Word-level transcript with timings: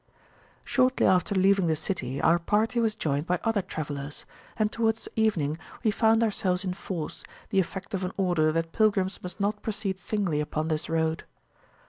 Shortly 0.63 1.05
after 1.05 1.35
leaving 1.35 1.67
the 1.67 1.75
city, 1.75 2.19
our 2.19 2.39
party 2.39 2.79
was 2.79 2.95
joined 2.95 3.27
by 3.27 3.39
other 3.43 3.61
travellers, 3.61 4.25
and 4.57 4.71
towards 4.71 5.07
evening 5.15 5.59
we 5.83 5.91
found 5.91 6.23
ourselves 6.23 6.63
in 6.65 6.73
force, 6.73 7.23
the 7.51 7.59
effect 7.59 7.93
of 7.93 8.03
an 8.03 8.11
order 8.17 8.51
that 8.51 8.71
pilgrims 8.71 9.21
must 9.21 9.39
not 9.39 9.61
proceed 9.61 9.99
singly 9.99 10.41
upon 10.41 10.69
this 10.69 10.89
road. 10.89 11.23